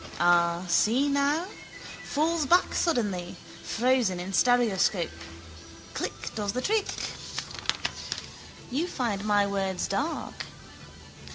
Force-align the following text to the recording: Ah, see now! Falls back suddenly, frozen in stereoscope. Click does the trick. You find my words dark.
Ah, 0.19 0.65
see 0.67 1.07
now! 1.07 1.45
Falls 2.03 2.47
back 2.47 2.73
suddenly, 2.73 3.35
frozen 3.61 4.19
in 4.19 4.33
stereoscope. 4.33 5.11
Click 5.93 6.33
does 6.33 6.53
the 6.53 6.59
trick. 6.59 6.87
You 8.71 8.87
find 8.87 9.23
my 9.23 9.45
words 9.45 9.87
dark. 9.87 10.33